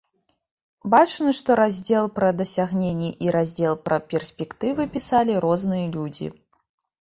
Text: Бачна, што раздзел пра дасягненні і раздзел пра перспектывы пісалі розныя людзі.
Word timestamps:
Бачна, 0.93 1.33
што 1.39 1.57
раздзел 1.59 2.09
пра 2.15 2.29
дасягненні 2.39 3.09
і 3.27 3.29
раздзел 3.35 3.77
пра 3.91 4.01
перспектывы 4.15 4.83
пісалі 4.97 5.37
розныя 5.47 5.85
людзі. 5.95 6.33